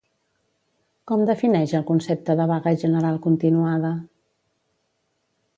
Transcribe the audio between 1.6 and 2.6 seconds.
el concepte de